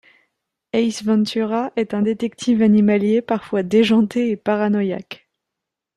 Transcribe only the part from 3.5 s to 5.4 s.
déjanté et paranoïaque.